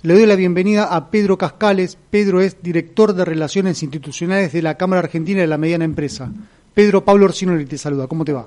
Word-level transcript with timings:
Le 0.00 0.14
doy 0.14 0.26
la 0.26 0.36
bienvenida 0.36 0.94
a 0.94 1.10
Pedro 1.10 1.36
Cascales. 1.36 1.96
Pedro 1.96 2.40
es 2.40 2.62
director 2.62 3.14
de 3.14 3.24
Relaciones 3.24 3.82
Institucionales 3.82 4.52
de 4.52 4.62
la 4.62 4.76
Cámara 4.76 5.00
Argentina 5.00 5.40
de 5.40 5.48
la 5.48 5.58
Mediana 5.58 5.84
Empresa. 5.84 6.30
Pedro 6.72 7.04
Pablo 7.04 7.24
Orsinoli 7.24 7.64
te 7.64 7.76
saluda. 7.78 8.06
¿Cómo 8.06 8.24
te 8.24 8.32
va? 8.32 8.46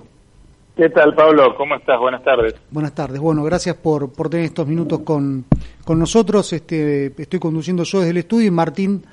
¿Qué 0.77 0.87
tal, 0.91 1.13
Pablo? 1.13 1.53
¿Cómo 1.57 1.75
estás? 1.75 1.99
Buenas 1.99 2.23
tardes. 2.23 2.55
Buenas 2.69 2.95
tardes. 2.95 3.19
Bueno, 3.19 3.43
gracias 3.43 3.75
por, 3.75 4.13
por 4.13 4.29
tener 4.29 4.45
estos 4.45 4.65
minutos 4.65 5.01
con, 5.01 5.43
con 5.83 5.99
nosotros. 5.99 6.53
Este, 6.53 7.07
estoy 7.21 7.39
conduciendo 7.41 7.83
yo 7.83 7.99
desde 7.99 8.11
el 8.11 8.17
estudio 8.19 8.47
y 8.47 8.51
Martín 8.51 9.03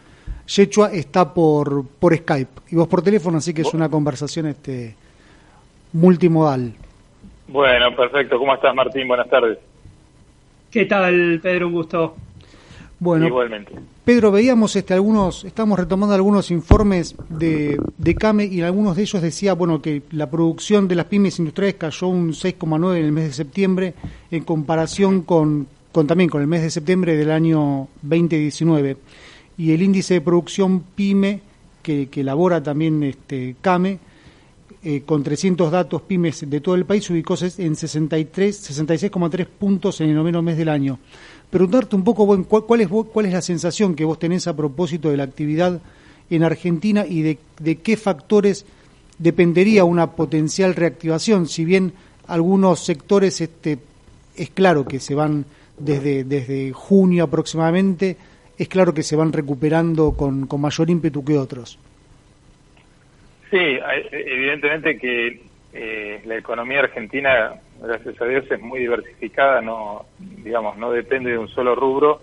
Yechua 0.47 0.93
está 0.93 1.35
por, 1.35 1.89
por 1.89 2.17
Skype 2.17 2.61
y 2.71 2.77
vos 2.77 2.87
por 2.87 3.03
teléfono, 3.03 3.39
así 3.39 3.53
que 3.53 3.63
es 3.63 3.75
una 3.75 3.89
conversación 3.89 4.47
este, 4.47 4.95
multimodal. 5.93 6.73
Bueno, 7.49 7.97
perfecto. 7.97 8.39
¿Cómo 8.39 8.55
estás, 8.55 8.73
Martín? 8.77 9.09
Buenas 9.09 9.29
tardes. 9.29 9.59
¿Qué 10.71 10.85
tal, 10.85 11.41
Pedro? 11.43 11.67
Un 11.67 11.73
gusto. 11.73 12.15
Bueno, 13.01 13.27
Igualmente. 13.27 13.73
Pedro, 14.05 14.33
veíamos 14.33 14.75
este, 14.75 14.93
algunos, 14.93 15.45
estamos 15.45 15.79
retomando 15.79 16.15
algunos 16.15 16.51
informes 16.51 17.15
de, 17.29 17.81
de 17.97 18.15
CAME 18.17 18.47
y 18.47 18.59
en 18.59 18.65
algunos 18.65 18.97
de 18.97 19.03
ellos 19.03 19.23
decía 19.23 19.53
bueno 19.53 19.81
que 19.81 20.03
la 20.11 20.29
producción 20.29 20.89
de 20.89 20.97
las 20.97 21.07
pymes 21.07 21.39
industriales 21.39 21.77
cayó 21.77 22.09
un 22.09 22.33
6,9 22.33 22.97
en 22.97 23.05
el 23.05 23.13
mes 23.13 23.25
de 23.25 23.33
septiembre 23.33 23.95
en 24.33 24.43
comparación 24.43 25.23
con, 25.23 25.69
con 25.93 26.09
también 26.09 26.29
con 26.29 26.41
el 26.41 26.49
mes 26.49 26.63
de 26.63 26.71
septiembre 26.71 27.17
del 27.17 27.31
año 27.31 27.87
2019 28.03 28.97
y 29.59 29.73
el 29.73 29.83
índice 29.83 30.15
de 30.15 30.21
producción 30.21 30.83
pyme 30.97 31.41
que, 31.83 32.09
que 32.09 32.23
elabora 32.23 32.63
también 32.63 33.03
este 33.05 33.55
CAME 33.61 34.01
eh, 34.91 35.03
con 35.05 35.23
300 35.23 35.71
datos 35.71 36.01
pymes 36.01 36.49
de 36.49 36.61
todo 36.61 36.75
el 36.75 36.87
país 36.87 37.11
ubicó 37.11 37.35
en 37.59 37.77
63 37.77 38.71
66,3 38.71 39.47
puntos 39.47 40.01
en 40.01 40.09
el 40.09 40.15
noveno 40.15 40.41
mes 40.41 40.57
del 40.57 40.71
año 40.71 40.99
preguntarte 41.51 41.95
un 41.95 42.05
poco, 42.05 42.25
bueno, 42.25 42.45
cuál, 42.49 42.65
cuál, 42.65 42.81
es, 42.81 42.89
cuál 42.89 43.27
es 43.27 43.33
la 43.33 43.43
sensación 43.43 43.95
que 43.95 44.05
vos 44.05 44.19
tenés 44.19 44.47
a 44.47 44.57
propósito 44.57 45.11
de 45.11 45.17
la 45.17 45.25
actividad 45.25 45.81
en 46.31 46.43
Argentina 46.43 47.07
y 47.07 47.23
de, 47.23 47.39
de 47.61 47.77
qué 47.77 47.97
factores 47.97 48.65
dependería 49.19 49.85
una 49.85 50.13
potencial 50.13 50.75
reactivación, 50.75 51.49
si 51.49 51.65
bien 51.65 51.93
algunos 52.27 52.81
sectores 52.85 53.41
este, 53.41 53.79
es 54.37 54.51
claro 54.51 54.87
que 54.87 55.01
se 55.01 55.15
van 55.15 55.47
desde, 55.79 56.25
desde 56.25 56.73
junio 56.73 57.25
aproximadamente, 57.25 58.17
es 58.57 58.69
claro 58.69 58.93
que 58.93 59.03
se 59.03 59.17
van 59.17 59.33
recuperando 59.33 60.13
con, 60.13 60.47
con 60.47 60.61
mayor 60.61 60.91
ímpetu 60.91 61.25
que 61.25 61.39
otros. 61.39 61.79
Sí, 63.51 63.79
evidentemente 64.13 64.99
que 64.99 65.41
eh, 65.73 66.21
la 66.27 66.37
economía 66.37 66.81
argentina, 66.81 67.55
gracias 67.81 68.21
a 68.21 68.27
Dios, 68.27 68.45
es 68.51 68.61
muy 68.61 68.81
diversificada, 68.81 69.63
no, 69.63 70.05
digamos, 70.19 70.77
no 70.77 70.91
depende 70.91 71.31
de 71.31 71.39
un 71.39 71.49
solo 71.49 71.75
rubro 71.75 72.21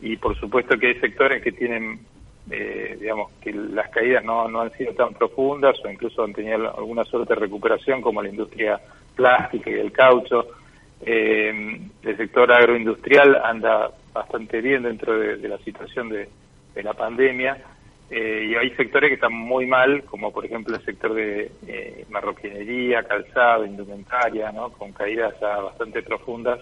y 0.00 0.16
por 0.16 0.38
supuesto 0.38 0.78
que 0.78 0.88
hay 0.88 1.00
sectores 1.00 1.42
que 1.42 1.50
tienen, 1.52 2.00
eh, 2.50 2.96
digamos, 3.00 3.32
que 3.40 3.52
las 3.52 3.90
caídas 3.90 4.24
no, 4.24 4.48
no 4.48 4.60
han 4.60 4.72
sido 4.72 4.92
tan 4.94 5.12
profundas 5.14 5.76
o 5.84 5.90
incluso 5.90 6.22
han 6.22 6.32
tenido 6.32 6.76
alguna 6.76 7.04
suerte 7.04 7.34
de 7.34 7.40
recuperación 7.40 8.00
como 8.00 8.22
la 8.22 8.28
industria 8.28 8.80
plástica 9.16 9.70
y 9.70 9.74
el 9.74 9.90
caucho. 9.90 10.46
Eh, 11.02 11.80
el 12.02 12.16
sector 12.16 12.52
agroindustrial 12.52 13.40
anda 13.42 13.90
bastante 14.12 14.60
bien 14.60 14.84
dentro 14.84 15.18
de, 15.18 15.48
la 15.48 15.58
situación 15.58 16.08
de 16.10 16.28
la 16.82 16.94
pandemia 16.94 17.56
eh, 18.10 18.48
y 18.50 18.54
hay 18.56 18.70
sectores 18.70 19.08
que 19.08 19.14
están 19.14 19.32
muy 19.32 19.66
mal, 19.66 20.02
como 20.02 20.32
por 20.32 20.44
ejemplo 20.44 20.74
el 20.74 20.84
sector 20.84 21.14
de 21.14 21.52
eh, 21.68 22.04
marroquinería, 22.10 23.04
calzado, 23.04 23.64
indumentaria, 23.64 24.50
¿no? 24.50 24.72
con 24.72 24.92
caídas 24.92 25.32
ya 25.40 25.60
bastante 25.60 26.02
profundas, 26.02 26.58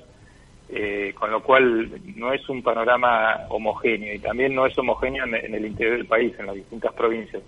eh, 0.68 1.14
con 1.18 1.30
lo 1.30 1.42
cual 1.42 1.90
no 2.16 2.34
es 2.34 2.46
un 2.50 2.62
panorama 2.62 3.46
homogéneo 3.48 4.14
y 4.14 4.18
también 4.18 4.54
no 4.54 4.66
es 4.66 4.76
homogéneo 4.76 5.24
en, 5.24 5.36
en, 5.36 5.54
el 5.54 5.64
interior 5.64 5.96
del 5.96 6.06
país, 6.06 6.34
en 6.38 6.46
las 6.46 6.54
distintas 6.54 6.92
provincias. 6.92 7.42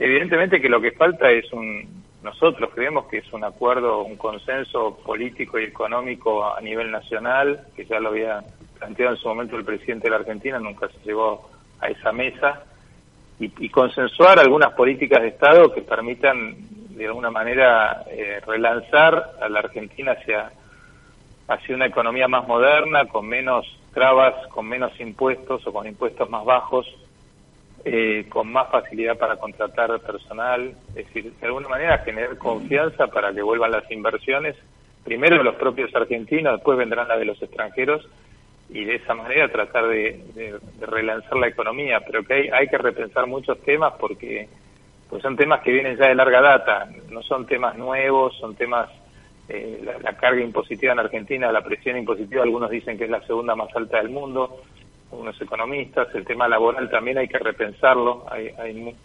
Evidentemente 0.00 0.60
que 0.60 0.68
lo 0.68 0.80
que 0.80 0.90
falta 0.90 1.30
es 1.30 1.52
un, 1.52 2.02
nosotros 2.24 2.70
creemos 2.74 3.06
que 3.06 3.18
es 3.18 3.32
un 3.32 3.44
acuerdo, 3.44 4.02
un 4.02 4.16
consenso 4.16 4.98
político 5.04 5.60
y 5.60 5.64
económico 5.64 6.52
a 6.52 6.60
nivel 6.60 6.90
nacional, 6.90 7.68
que 7.76 7.84
ya 7.84 8.00
lo 8.00 8.08
había 8.08 8.42
planteado 8.80 9.14
en 9.14 9.20
su 9.20 9.28
momento 9.28 9.56
el 9.56 9.64
presidente 9.64 10.04
de 10.04 10.10
la 10.10 10.16
Argentina, 10.16 10.58
nunca 10.58 10.88
se 10.88 10.98
llegó 11.04 11.48
a 11.78 11.86
esa 11.86 12.10
mesa 12.10 12.64
y, 13.42 13.68
consensuar 13.68 14.38
algunas 14.38 14.72
políticas 14.74 15.22
de 15.22 15.28
Estado 15.28 15.72
que 15.72 15.82
permitan 15.82 16.54
de 16.90 17.06
alguna 17.06 17.30
manera 17.30 18.04
eh, 18.08 18.40
relanzar 18.46 19.32
a 19.40 19.48
la 19.48 19.60
Argentina 19.60 20.12
hacia, 20.12 20.52
hacia 21.48 21.74
una 21.74 21.86
economía 21.86 22.28
más 22.28 22.46
moderna, 22.46 23.06
con 23.06 23.26
menos 23.26 23.66
trabas, 23.92 24.46
con 24.48 24.68
menos 24.68 24.98
impuestos 25.00 25.66
o 25.66 25.72
con 25.72 25.86
impuestos 25.86 26.30
más 26.30 26.44
bajos, 26.44 26.86
eh, 27.84 28.26
con 28.28 28.52
más 28.52 28.70
facilidad 28.70 29.18
para 29.18 29.36
contratar 29.36 29.98
personal, 30.00 30.72
es 30.90 31.06
decir, 31.06 31.32
de 31.32 31.46
alguna 31.46 31.68
manera 31.68 31.98
generar 31.98 32.38
confianza 32.38 33.08
para 33.08 33.32
que 33.32 33.42
vuelvan 33.42 33.72
las 33.72 33.90
inversiones, 33.90 34.56
primero 35.02 35.38
de 35.38 35.44
los 35.44 35.56
propios 35.56 35.92
argentinos, 35.96 36.54
después 36.54 36.78
vendrán 36.78 37.08
las 37.08 37.18
de 37.18 37.24
los 37.24 37.42
extranjeros, 37.42 38.08
y 38.72 38.84
de 38.84 38.96
esa 38.96 39.14
manera 39.14 39.48
tratar 39.48 39.86
de, 39.88 40.58
relanzar 40.80 41.36
la 41.36 41.48
economía, 41.48 42.00
pero 42.00 42.24
que 42.24 42.34
hay, 42.34 42.48
hay 42.48 42.68
que 42.68 42.78
repensar 42.78 43.26
muchos 43.26 43.60
temas 43.62 43.92
porque 44.00 44.48
pues 45.10 45.22
son 45.22 45.36
temas 45.36 45.60
que 45.60 45.72
vienen 45.72 45.98
ya 45.98 46.08
de 46.08 46.14
larga 46.14 46.40
data, 46.40 46.88
no 47.10 47.22
son 47.22 47.46
temas 47.46 47.76
nuevos, 47.76 48.34
son 48.38 48.54
temas, 48.54 48.88
eh, 49.48 49.84
la, 50.02 50.16
carga 50.16 50.40
impositiva 50.40 50.92
en 50.92 51.00
Argentina, 51.00 51.52
la 51.52 51.62
presión 51.62 51.98
impositiva, 51.98 52.42
algunos 52.42 52.70
dicen 52.70 52.96
que 52.96 53.04
es 53.04 53.10
la 53.10 53.20
segunda 53.26 53.54
más 53.54 53.68
alta 53.76 53.98
del 53.98 54.08
mundo, 54.08 54.62
unos 55.10 55.38
economistas, 55.38 56.08
el 56.14 56.24
tema 56.24 56.48
laboral 56.48 56.88
también 56.88 57.18
hay 57.18 57.28
que 57.28 57.38
repensarlo, 57.38 58.24
hay, 58.30 58.48
hay 58.58 58.96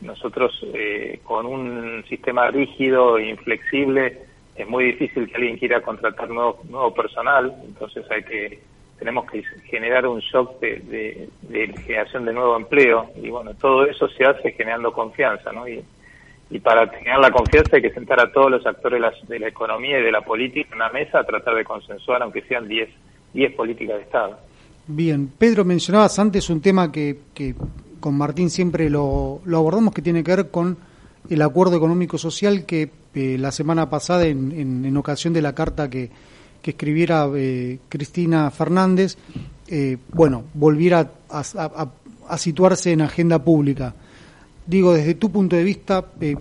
nosotros 0.00 0.60
eh, 0.74 1.20
con 1.22 1.46
un 1.46 2.04
sistema 2.08 2.48
rígido 2.48 3.18
e 3.18 3.28
inflexible 3.28 4.22
es 4.56 4.68
muy 4.68 4.84
difícil 4.86 5.28
que 5.28 5.36
alguien 5.36 5.56
quiera 5.56 5.80
contratar 5.80 6.28
nuevo, 6.30 6.60
nuevo 6.68 6.94
personal, 6.94 7.54
entonces 7.64 8.04
hay 8.10 8.22
que 8.22 8.73
tenemos 9.04 9.30
que 9.30 9.42
generar 9.66 10.06
un 10.06 10.18
shock 10.20 10.58
de, 10.60 11.28
de, 11.42 11.74
generación 11.84 12.24
de 12.24 12.32
nuevo 12.32 12.56
empleo 12.56 13.10
y 13.22 13.28
bueno, 13.28 13.52
todo 13.52 13.84
eso 13.84 14.08
se 14.08 14.24
hace 14.24 14.52
generando 14.52 14.94
confianza, 14.94 15.52
¿no? 15.52 15.68
Y, 15.68 15.84
y 16.48 16.58
para 16.58 16.88
generar 16.88 17.20
la 17.20 17.30
confianza 17.30 17.76
hay 17.76 17.82
que 17.82 17.92
sentar 17.92 18.18
a 18.18 18.32
todos 18.32 18.50
los 18.50 18.66
actores 18.66 19.02
de 19.02 19.06
la, 19.06 19.12
de 19.28 19.38
la 19.40 19.48
economía 19.48 20.00
y 20.00 20.02
de 20.02 20.10
la 20.10 20.22
política 20.22 20.70
en 20.70 20.76
una 20.76 20.88
mesa 20.88 21.18
a 21.18 21.24
tratar 21.24 21.54
de 21.54 21.64
consensuar, 21.64 22.22
aunque 22.22 22.40
sean 22.48 22.66
10 22.66 22.88
diez 23.34 23.52
políticas 23.52 23.96
de 23.96 24.02
Estado. 24.04 24.38
Bien, 24.86 25.28
Pedro, 25.28 25.66
mencionabas 25.66 26.18
antes 26.18 26.48
un 26.48 26.62
tema 26.62 26.90
que, 26.90 27.18
que 27.34 27.54
con 28.00 28.16
Martín 28.16 28.48
siempre 28.48 28.88
lo, 28.88 29.42
lo, 29.44 29.58
abordamos, 29.58 29.92
que 29.92 30.00
tiene 30.00 30.24
que 30.24 30.34
ver 30.34 30.50
con 30.50 30.78
el 31.28 31.42
acuerdo 31.42 31.76
económico-social 31.76 32.64
que 32.64 32.90
eh, 33.14 33.36
la 33.38 33.52
semana 33.52 33.90
pasada, 33.90 34.24
en, 34.24 34.84
en 34.86 34.96
ocasión 34.96 35.34
de 35.34 35.42
la 35.42 35.54
carta 35.54 35.90
que 35.90 36.10
que 36.64 36.70
escribiera 36.70 37.28
eh, 37.36 37.78
Cristina 37.90 38.50
Fernández, 38.50 39.18
eh, 39.68 39.98
bueno, 40.14 40.44
volviera 40.54 41.12
a, 41.28 42.38
situarse 42.38 42.90
en 42.90 43.02
agenda 43.02 43.38
pública. 43.38 43.94
Digo, 44.66 44.94
desde 44.94 45.14
tu 45.14 45.30
punto 45.30 45.56
de 45.56 45.62
vista, 45.62 46.06
eh, 46.22 46.36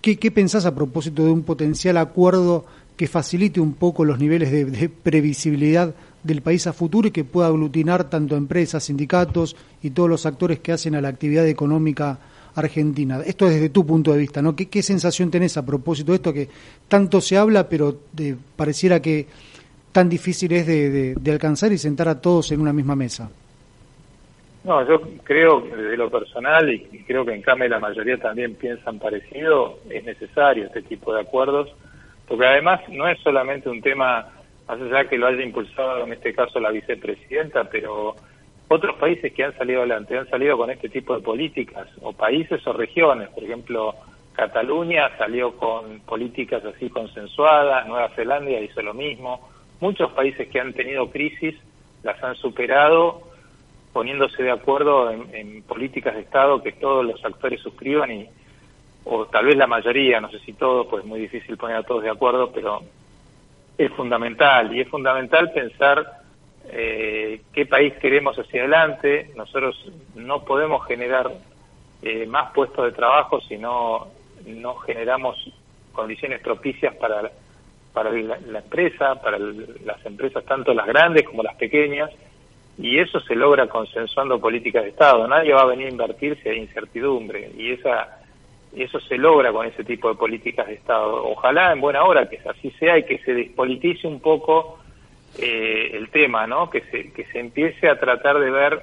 ¿qué, 0.00 0.18
¿qué, 0.18 0.30
pensás 0.30 0.64
a 0.64 0.74
propósito 0.74 1.26
de 1.26 1.30
un 1.30 1.42
potencial 1.42 1.98
acuerdo 1.98 2.64
que 2.96 3.06
facilite 3.06 3.60
un 3.60 3.74
poco 3.74 4.06
los 4.06 4.18
niveles 4.18 4.50
de, 4.50 4.64
de 4.64 4.88
previsibilidad 4.88 5.94
del 6.22 6.40
país 6.40 6.66
a 6.66 6.72
futuro 6.72 7.08
y 7.08 7.10
que 7.10 7.24
pueda 7.24 7.48
aglutinar 7.48 8.08
tanto 8.08 8.34
empresas, 8.34 8.84
sindicatos 8.84 9.56
y 9.82 9.90
todos 9.90 10.08
los 10.08 10.24
actores 10.24 10.60
que 10.60 10.72
hacen 10.72 10.94
a 10.94 11.02
la 11.02 11.08
actividad 11.08 11.46
económica 11.46 12.18
Argentina. 12.58 13.20
Esto 13.24 13.48
desde 13.48 13.70
tu 13.70 13.86
punto 13.86 14.12
de 14.12 14.18
vista, 14.18 14.42
¿no? 14.42 14.54
¿Qué, 14.56 14.68
qué 14.68 14.82
sensación 14.82 15.30
tenés 15.30 15.56
a 15.56 15.64
propósito 15.64 16.12
de 16.12 16.16
esto 16.16 16.32
que 16.32 16.48
tanto 16.88 17.20
se 17.20 17.36
habla, 17.36 17.68
pero 17.68 17.94
de, 18.12 18.36
pareciera 18.56 19.00
que 19.00 19.26
tan 19.92 20.08
difícil 20.08 20.52
es 20.52 20.66
de, 20.66 21.14
de, 21.14 21.32
alcanzar 21.32 21.72
y 21.72 21.78
sentar 21.78 22.08
a 22.08 22.20
todos 22.20 22.52
en 22.52 22.60
una 22.60 22.72
misma 22.72 22.94
mesa? 22.94 23.30
No, 24.64 24.86
yo 24.86 25.00
creo 25.22 25.60
desde 25.60 25.96
lo 25.96 26.10
personal, 26.10 26.68
y 26.70 27.02
creo 27.06 27.24
que 27.24 27.32
en 27.32 27.42
CAME 27.42 27.68
la 27.68 27.78
mayoría 27.78 28.18
también 28.18 28.54
piensan 28.54 28.98
parecido, 28.98 29.78
es 29.88 30.04
necesario 30.04 30.66
este 30.66 30.82
tipo 30.82 31.14
de 31.14 31.22
acuerdos, 31.22 31.72
porque 32.26 32.46
además 32.46 32.80
no 32.90 33.08
es 33.08 33.18
solamente 33.20 33.70
un 33.70 33.80
tema, 33.80 34.28
más 34.66 34.80
allá 34.80 35.08
que 35.08 35.16
lo 35.16 35.28
haya 35.28 35.42
impulsado 35.42 36.04
en 36.04 36.12
este 36.12 36.34
caso 36.34 36.60
la 36.60 36.70
vicepresidenta, 36.70 37.64
pero 37.64 38.14
otros 38.68 38.96
países 38.96 39.32
que 39.32 39.44
han 39.44 39.56
salido 39.56 39.80
adelante 39.80 40.18
han 40.18 40.28
salido 40.28 40.56
con 40.56 40.70
este 40.70 40.88
tipo 40.88 41.14
de 41.14 41.22
políticas, 41.22 41.88
o 42.02 42.12
países 42.12 42.66
o 42.66 42.72
regiones, 42.72 43.28
por 43.30 43.42
ejemplo, 43.44 43.94
Cataluña 44.34 45.10
salió 45.18 45.56
con 45.56 46.00
políticas 46.00 46.64
así 46.64 46.88
consensuadas, 46.90 47.86
Nueva 47.86 48.10
Zelanda 48.10 48.50
hizo 48.60 48.82
lo 48.82 48.94
mismo, 48.94 49.48
muchos 49.80 50.12
países 50.12 50.48
que 50.48 50.60
han 50.60 50.72
tenido 50.72 51.10
crisis 51.10 51.54
las 52.02 52.22
han 52.22 52.36
superado 52.36 53.22
poniéndose 53.92 54.42
de 54.42 54.50
acuerdo 54.50 55.10
en, 55.10 55.34
en 55.34 55.62
políticas 55.62 56.14
de 56.14 56.20
Estado 56.20 56.62
que 56.62 56.72
todos 56.72 57.04
los 57.04 57.24
actores 57.24 57.60
suscriban 57.60 58.10
y 58.12 58.28
o 59.10 59.26
tal 59.26 59.46
vez 59.46 59.56
la 59.56 59.66
mayoría, 59.66 60.20
no 60.20 60.30
sé 60.30 60.38
si 60.40 60.52
todos, 60.52 60.86
pues 60.88 61.02
es 61.02 61.08
muy 61.08 61.20
difícil 61.20 61.56
poner 61.56 61.76
a 61.76 61.82
todos 61.82 62.02
de 62.02 62.10
acuerdo, 62.10 62.52
pero 62.52 62.82
es 63.78 63.90
fundamental. 63.92 64.74
Y 64.74 64.80
es 64.80 64.88
fundamental 64.88 65.50
pensar 65.52 66.04
eh, 66.70 67.42
qué 67.52 67.66
país 67.66 67.94
queremos 67.94 68.38
hacia 68.38 68.62
adelante. 68.62 69.30
Nosotros 69.36 69.90
no 70.14 70.44
podemos 70.44 70.86
generar 70.86 71.30
eh, 72.02 72.26
más 72.26 72.52
puestos 72.52 72.84
de 72.84 72.92
trabajo 72.92 73.40
si 73.40 73.56
no, 73.56 74.08
no 74.46 74.74
generamos 74.76 75.36
condiciones 75.92 76.40
propicias 76.40 76.94
para, 76.96 77.30
para 77.92 78.10
la, 78.12 78.58
empresa, 78.58 79.20
para 79.20 79.38
las 79.38 80.04
empresas, 80.06 80.44
tanto 80.44 80.72
las 80.74 80.86
grandes 80.86 81.24
como 81.24 81.42
las 81.42 81.56
pequeñas, 81.56 82.10
y 82.78 82.98
eso 82.98 83.18
se 83.20 83.34
logra 83.34 83.66
consensuando 83.66 84.40
políticas 84.40 84.84
de 84.84 84.90
Estado. 84.90 85.26
Nadie 85.26 85.52
va 85.52 85.62
a 85.62 85.66
venir 85.66 85.86
a 85.88 85.90
invertir 85.90 86.38
si 86.40 86.48
hay 86.48 86.58
incertidumbre, 86.58 87.50
y 87.56 87.72
esa 87.72 88.18
eso 88.76 89.00
se 89.00 89.16
logra 89.16 89.50
con 89.52 89.66
ese 89.66 89.82
tipo 89.82 90.08
de 90.08 90.14
políticas 90.14 90.66
de 90.66 90.74
Estado. 90.74 91.24
Ojalá 91.24 91.72
en 91.72 91.80
buena 91.80 92.04
hora 92.04 92.28
que 92.28 92.38
así 92.48 92.70
sea 92.72 92.98
y 92.98 93.04
que 93.04 93.18
se 93.18 93.34
despolitice 93.34 94.06
un 94.06 94.20
poco 94.20 94.77
eh, 95.38 95.90
el 95.94 96.10
tema, 96.10 96.46
¿no? 96.46 96.68
Que 96.70 96.82
se, 96.90 97.12
que 97.12 97.24
se 97.26 97.38
empiece 97.38 97.88
a 97.88 97.98
tratar 97.98 98.38
de 98.38 98.50
ver 98.50 98.82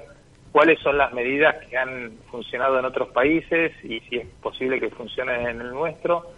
cuáles 0.52 0.78
son 0.80 0.96
las 0.96 1.12
medidas 1.12 1.54
que 1.66 1.76
han 1.76 2.12
funcionado 2.30 2.78
en 2.78 2.86
otros 2.86 3.08
países 3.08 3.72
y 3.84 4.00
si 4.00 4.16
es 4.16 4.26
posible 4.40 4.80
que 4.80 4.88
funcionen 4.88 5.46
en 5.46 5.60
el 5.60 5.70
nuestro 5.70 6.30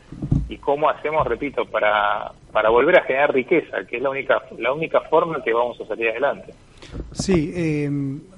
y 0.48 0.56
cómo 0.56 0.90
hacemos, 0.90 1.24
repito, 1.24 1.64
para, 1.66 2.32
para 2.50 2.68
volver 2.68 2.98
a 2.98 3.02
generar 3.02 3.32
riqueza, 3.32 3.84
que 3.88 3.98
es 3.98 4.02
la 4.02 4.10
única, 4.10 4.42
la 4.58 4.72
única 4.72 5.02
forma 5.02 5.40
que 5.44 5.52
vamos 5.52 5.80
a 5.80 5.86
salir 5.86 6.08
adelante. 6.08 6.52
Sí, 7.12 7.52
eh, 7.54 7.88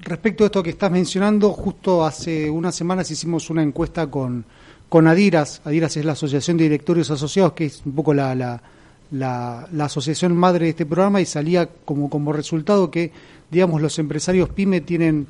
respecto 0.00 0.44
a 0.44 0.47
esto 0.49 0.62
que 0.62 0.71
estás 0.71 0.91
mencionando, 0.91 1.50
justo 1.50 2.05
hace 2.05 2.50
unas 2.50 2.75
semanas 2.75 3.11
hicimos 3.11 3.49
una 3.49 3.62
encuesta 3.62 4.11
con, 4.11 4.44
con 4.87 5.06
Adiras. 5.06 5.62
Adiras 5.65 5.97
es 5.97 6.05
la 6.05 6.12
Asociación 6.12 6.59
de 6.59 6.65
Directorios 6.65 7.11
Asociados, 7.11 7.53
que 7.53 7.65
es 7.65 7.87
un 7.87 7.94
poco 7.94 8.12
la, 8.12 8.35
la, 8.35 8.61
la, 9.10 9.68
asociación 9.80 10.36
madre 10.36 10.66
de 10.66 10.70
este 10.70 10.86
programa, 10.86 11.20
y 11.20 11.26
salía 11.26 11.68
como, 11.84 12.10
como 12.10 12.32
resultado 12.32 12.90
que, 12.90 13.12
digamos, 13.50 13.80
los 13.80 13.98
empresarios 13.98 14.48
PYME 14.50 14.80
tienen 14.80 15.26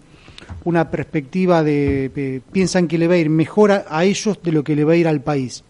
una 0.65 0.91
perspectiva 0.91 1.63
de, 1.63 2.43
piensan 2.53 2.89
que 2.89 2.99
le 2.99 3.09
va 3.09 3.15
a 3.15 3.19
ir 3.19 3.31
mejor 3.31 3.73
a, 3.73 4.05
ellos 4.05 4.39
de 4.43 4.53
lo 4.53 4.65
que 4.65 4.77
le 4.77 4.85
va 4.85 4.93
a 4.93 4.97
ir 4.97 5.09
al 5.09 5.21
país 5.21 5.65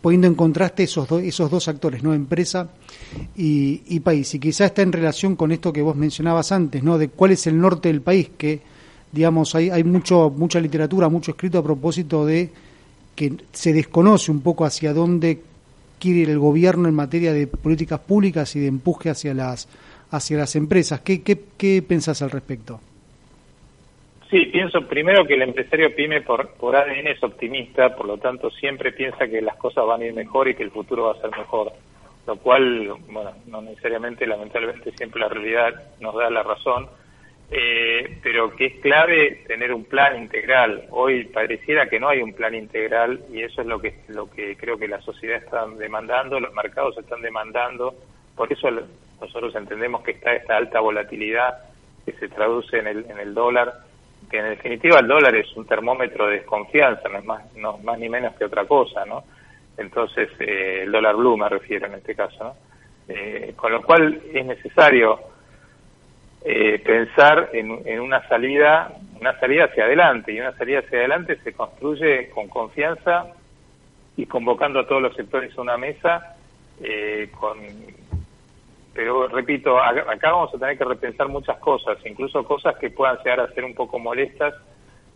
poniendo 0.00 0.26
en 0.26 0.34
contraste 0.34 0.82
esos, 0.82 1.08
esos 1.12 1.48
dos 1.48 1.68
actores, 1.68 2.02
¿no? 2.02 2.12
Empresa 2.12 2.70
y, 3.36 3.82
y, 3.86 4.00
país. 4.00 4.34
Y 4.34 4.40
quizá 4.40 4.66
está 4.66 4.82
en 4.82 4.90
relación 4.90 5.36
con 5.36 5.52
esto 5.52 5.72
que 5.72 5.80
vos 5.80 5.94
mencionabas 5.94 6.50
antes, 6.50 6.82
¿no? 6.82 6.98
De 6.98 7.06
cuál 7.06 7.30
es 7.30 7.46
el 7.46 7.60
norte 7.60 7.88
del 7.88 8.00
país, 8.00 8.30
que, 8.36 8.62
digamos, 9.12 9.54
hay, 9.54 9.70
hay 9.70 9.84
mucho, 9.84 10.28
mucha 10.36 10.58
literatura, 10.58 11.08
mucho 11.08 11.30
escrito 11.30 11.58
a 11.58 11.62
propósito 11.62 12.26
de 12.26 12.50
que 13.14 13.36
se 13.52 13.72
desconoce 13.72 14.32
un 14.32 14.40
poco 14.40 14.64
hacia 14.64 14.92
dónde 14.92 15.40
quiere 16.02 16.20
ir 16.20 16.30
el 16.30 16.40
gobierno 16.40 16.88
en 16.88 16.96
materia 16.96 17.32
de 17.32 17.46
políticas 17.46 18.00
públicas 18.00 18.56
y 18.56 18.60
de 18.60 18.66
empuje 18.66 19.08
hacia 19.08 19.34
las 19.34 19.68
hacia 20.10 20.36
las 20.36 20.56
empresas. 20.56 21.00
¿Qué, 21.00 21.22
qué, 21.22 21.38
qué 21.56 21.80
pensás 21.80 22.20
al 22.22 22.30
respecto? 22.30 22.80
Sí, 24.28 24.46
pienso 24.46 24.80
primero 24.88 25.24
que 25.24 25.34
el 25.34 25.42
empresario 25.42 25.94
PYME 25.94 26.22
por, 26.22 26.54
por 26.54 26.74
ADN 26.74 27.06
es 27.06 27.22
optimista, 27.22 27.94
por 27.94 28.06
lo 28.06 28.18
tanto 28.18 28.50
siempre 28.50 28.90
piensa 28.90 29.28
que 29.28 29.40
las 29.40 29.56
cosas 29.56 29.86
van 29.86 30.02
a 30.02 30.06
ir 30.06 30.14
mejor 30.14 30.48
y 30.48 30.54
que 30.54 30.64
el 30.64 30.70
futuro 30.70 31.04
va 31.04 31.12
a 31.12 31.20
ser 31.20 31.30
mejor, 31.30 31.72
lo 32.26 32.36
cual, 32.36 32.94
bueno, 33.08 33.30
no 33.46 33.62
necesariamente, 33.62 34.26
lamentablemente 34.26 34.90
siempre 34.92 35.20
la 35.20 35.28
realidad 35.28 35.74
nos 36.00 36.14
da 36.14 36.30
la 36.30 36.42
razón, 36.42 36.88
eh, 37.54 38.18
pero 38.22 38.56
que 38.56 38.64
es 38.64 38.80
clave 38.80 39.44
tener 39.46 39.74
un 39.74 39.84
plan 39.84 40.16
integral. 40.16 40.86
Hoy 40.90 41.24
pareciera 41.24 41.86
que 41.86 42.00
no 42.00 42.08
hay 42.08 42.22
un 42.22 42.32
plan 42.32 42.54
integral 42.54 43.20
y 43.30 43.42
eso 43.42 43.60
es 43.60 43.66
lo 43.66 43.78
que 43.78 43.94
lo 44.08 44.30
que 44.30 44.56
creo 44.56 44.78
que 44.78 44.88
la 44.88 45.02
sociedad 45.02 45.36
está 45.36 45.66
demandando, 45.66 46.40
los 46.40 46.54
mercados 46.54 46.96
están 46.96 47.20
demandando. 47.20 47.94
Por 48.34 48.50
eso 48.50 48.70
nosotros 49.20 49.54
entendemos 49.54 50.02
que 50.02 50.12
está 50.12 50.32
esta 50.32 50.56
alta 50.56 50.80
volatilidad 50.80 51.58
que 52.06 52.12
se 52.12 52.28
traduce 52.28 52.78
en 52.78 52.86
el, 52.86 53.10
en 53.10 53.18
el 53.18 53.34
dólar, 53.34 53.70
que 54.30 54.38
en 54.38 54.48
definitiva 54.48 55.00
el 55.00 55.06
dólar 55.06 55.36
es 55.36 55.54
un 55.54 55.66
termómetro 55.66 56.28
de 56.28 56.36
desconfianza, 56.36 57.06
no 57.10 57.18
es 57.18 57.24
más, 57.26 57.54
no, 57.54 57.76
más 57.78 57.98
ni 57.98 58.08
menos 58.08 58.34
que 58.36 58.46
otra 58.46 58.64
cosa, 58.64 59.04
¿no? 59.04 59.24
Entonces, 59.76 60.30
eh, 60.40 60.84
el 60.84 60.92
dólar 60.92 61.16
blue 61.16 61.36
me 61.36 61.50
refiero 61.50 61.86
en 61.86 61.94
este 61.94 62.14
caso, 62.14 62.44
¿no? 62.44 62.56
Eh, 63.08 63.52
con 63.56 63.72
lo 63.72 63.82
cual 63.82 64.22
es 64.32 64.46
necesario 64.46 65.31
eh, 66.44 66.82
pensar 66.84 67.50
en, 67.52 68.00
una 68.00 68.26
salida, 68.28 68.92
una 69.20 69.38
salida 69.38 69.66
hacia 69.66 69.84
adelante 69.84 70.32
y 70.32 70.40
una 70.40 70.52
salida 70.56 70.80
hacia 70.80 70.98
adelante 70.98 71.38
se 71.44 71.52
construye 71.52 72.30
con 72.30 72.48
confianza 72.48 73.28
y 74.16 74.26
convocando 74.26 74.80
a 74.80 74.86
todos 74.88 75.02
los 75.02 75.14
sectores 75.14 75.56
a 75.56 75.60
una 75.60 75.76
mesa 75.76 76.36
eh, 76.82 77.30
con 77.38 77.58
pero 78.92 79.28
repito 79.28 79.80
acá 79.80 80.32
vamos 80.32 80.52
a 80.54 80.58
tener 80.58 80.76
que 80.76 80.84
repensar 80.84 81.28
muchas 81.28 81.58
cosas 81.58 81.96
incluso 82.04 82.44
cosas 82.44 82.76
que 82.76 82.90
puedan 82.90 83.18
llegar 83.18 83.40
a 83.40 83.54
ser 83.54 83.64
un 83.64 83.74
poco 83.74 84.00
molestas 84.00 84.52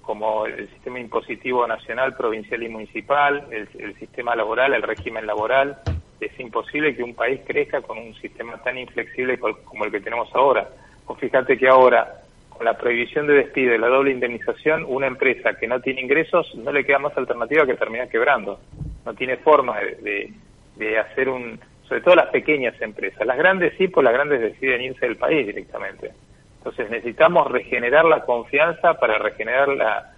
como 0.02 0.46
el 0.46 0.68
sistema 0.68 1.00
impositivo 1.00 1.66
nacional 1.66 2.16
provincial 2.16 2.62
y 2.62 2.68
municipal 2.68 3.48
el, 3.50 3.68
el 3.80 3.98
sistema 3.98 4.36
laboral 4.36 4.72
el 4.74 4.82
régimen 4.82 5.26
laboral. 5.26 5.78
Es 6.20 6.38
imposible 6.40 6.96
que 6.96 7.02
un 7.02 7.14
país 7.14 7.40
crezca 7.44 7.82
con 7.82 7.98
un 7.98 8.14
sistema 8.14 8.56
tan 8.62 8.78
inflexible 8.78 9.38
como 9.38 9.84
el 9.84 9.90
que 9.90 10.00
tenemos 10.00 10.32
ahora 10.34 10.66
o 11.06 11.14
fíjate 11.14 11.56
que 11.56 11.68
ahora, 11.68 12.22
con 12.50 12.64
la 12.64 12.76
prohibición 12.76 13.26
de 13.26 13.34
despido 13.34 13.74
y 13.74 13.78
la 13.78 13.88
doble 13.88 14.10
indemnización, 14.10 14.84
una 14.88 15.06
empresa 15.06 15.54
que 15.54 15.66
no 15.66 15.80
tiene 15.80 16.00
ingresos 16.00 16.54
no 16.56 16.72
le 16.72 16.84
queda 16.84 16.98
más 16.98 17.16
alternativa 17.16 17.66
que 17.66 17.74
terminar 17.74 18.08
quebrando. 18.08 18.60
No 19.04 19.14
tiene 19.14 19.36
forma 19.36 19.78
de, 19.78 20.32
de, 20.76 20.98
hacer 20.98 21.28
un, 21.28 21.60
sobre 21.86 22.00
todo 22.00 22.16
las 22.16 22.28
pequeñas 22.28 22.80
empresas. 22.80 23.26
Las 23.26 23.38
grandes 23.38 23.74
sí, 23.78 23.88
pues 23.88 24.04
las 24.04 24.12
grandes 24.12 24.40
deciden 24.40 24.82
irse 24.82 25.06
del 25.06 25.16
país 25.16 25.46
directamente. 25.46 26.12
Entonces 26.58 26.90
necesitamos 26.90 27.48
regenerar 27.50 28.04
la 28.04 28.24
confianza 28.24 28.94
para 28.94 29.18
regenerar 29.18 29.68
la, 29.68 30.12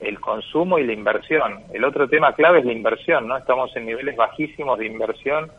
el 0.00 0.18
consumo 0.20 0.78
y 0.78 0.86
la 0.86 0.92
inversión. 0.92 1.60
El 1.72 1.84
otro 1.84 2.08
tema 2.08 2.34
clave 2.34 2.60
es 2.60 2.64
la 2.64 2.72
inversión, 2.72 3.28
¿no? 3.28 3.36
Estamos 3.36 3.74
en 3.76 3.86
niveles 3.86 4.16
bajísimos 4.16 4.78
de 4.78 4.86
inversión. 4.86 5.52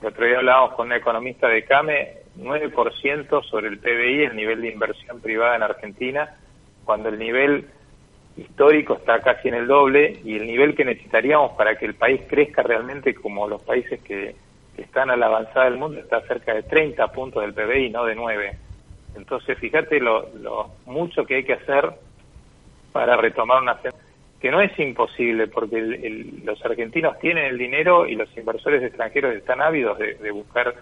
El 0.00 0.08
otro 0.08 0.26
día 0.26 0.38
hablábamos 0.38 0.74
con 0.74 0.86
un 0.86 0.92
economista 0.92 1.48
de 1.48 1.64
CAME, 1.64 2.23
9% 2.38 3.44
sobre 3.44 3.68
el 3.68 3.78
PBI, 3.78 4.24
el 4.24 4.36
nivel 4.36 4.62
de 4.62 4.72
inversión 4.72 5.20
privada 5.20 5.56
en 5.56 5.62
Argentina, 5.62 6.36
cuando 6.84 7.08
el 7.08 7.18
nivel 7.18 7.66
histórico 8.36 8.94
está 8.94 9.20
casi 9.20 9.48
en 9.48 9.54
el 9.54 9.66
doble 9.66 10.18
y 10.24 10.36
el 10.36 10.46
nivel 10.46 10.74
que 10.74 10.84
necesitaríamos 10.84 11.52
para 11.52 11.76
que 11.76 11.86
el 11.86 11.94
país 11.94 12.22
crezca 12.28 12.62
realmente 12.62 13.14
como 13.14 13.48
los 13.48 13.62
países 13.62 14.00
que, 14.02 14.34
están 14.76 15.08
a 15.08 15.16
la 15.16 15.26
avanzada 15.26 15.66
del 15.66 15.78
mundo 15.78 16.00
está 16.00 16.20
cerca 16.22 16.52
de 16.52 16.64
30 16.64 17.06
puntos 17.12 17.42
del 17.42 17.54
PBI, 17.54 17.90
no 17.90 18.06
de 18.06 18.16
9. 18.16 18.58
Entonces, 19.14 19.56
fíjate 19.56 20.00
lo, 20.00 20.28
lo 20.40 20.68
mucho 20.86 21.24
que 21.24 21.36
hay 21.36 21.44
que 21.44 21.52
hacer 21.52 21.92
para 22.90 23.16
retomar 23.16 23.62
una 23.62 23.78
que 24.40 24.50
no 24.50 24.60
es 24.60 24.76
imposible 24.80 25.46
porque 25.46 25.80
los 26.42 26.64
argentinos 26.64 27.20
tienen 27.20 27.44
el 27.44 27.56
dinero 27.56 28.08
y 28.08 28.16
los 28.16 28.36
inversores 28.36 28.82
extranjeros 28.82 29.36
están 29.36 29.62
ávidos 29.62 29.96
de 29.96 30.30
buscar 30.32 30.74